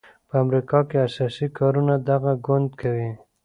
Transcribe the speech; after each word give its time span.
په 0.27 0.35
امریکا 0.43 0.79
کې 0.89 0.97
اساسي 1.07 1.47
کارونه 1.57 1.93
دغه 2.09 2.31
ګوند 2.45 2.69
کوي. 2.81 3.11